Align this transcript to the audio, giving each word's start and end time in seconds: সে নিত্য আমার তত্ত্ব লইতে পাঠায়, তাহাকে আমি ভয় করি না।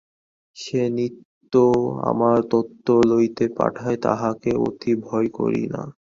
সে 0.57 0.81
নিত্য 0.89 1.53
আমার 2.09 2.37
তত্ত্ব 2.51 2.87
লইতে 3.09 3.45
পাঠায়, 3.57 3.97
তাহাকে 4.01 4.49
আমি 4.57 4.91
ভয় 5.03 5.27
করি 5.37 5.63
না। 5.73 5.81